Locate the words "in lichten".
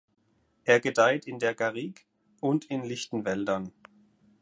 2.71-3.23